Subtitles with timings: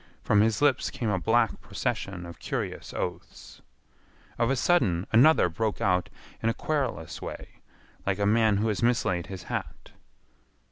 [0.23, 3.61] From his lips came a black procession of curious oaths.
[4.39, 6.09] Of a sudden another broke out
[6.41, 7.61] in a querulous way
[8.03, 9.91] like a man who has mislaid his hat.